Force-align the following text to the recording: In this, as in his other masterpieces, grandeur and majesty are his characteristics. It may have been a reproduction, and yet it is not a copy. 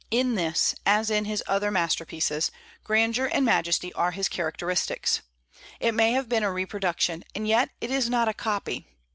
In 0.09 0.33
this, 0.33 0.73
as 0.83 1.11
in 1.11 1.25
his 1.25 1.43
other 1.45 1.69
masterpieces, 1.69 2.49
grandeur 2.83 3.29
and 3.31 3.45
majesty 3.45 3.93
are 3.93 4.09
his 4.09 4.27
characteristics. 4.29 5.21
It 5.79 5.91
may 5.93 6.13
have 6.13 6.27
been 6.27 6.41
a 6.41 6.51
reproduction, 6.51 7.23
and 7.35 7.47
yet 7.47 7.69
it 7.79 7.91
is 7.91 8.09
not 8.09 8.27
a 8.27 8.33
copy. 8.33 8.87